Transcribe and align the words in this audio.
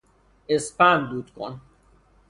اسپند 0.47 1.09
دود 1.09 1.31
کن 1.35 1.61